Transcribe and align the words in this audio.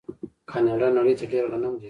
کاناډا 0.49 0.87
نړۍ 0.97 1.13
ته 1.19 1.25
ډیر 1.31 1.43
غنم 1.51 1.73
لیږي. 1.73 1.79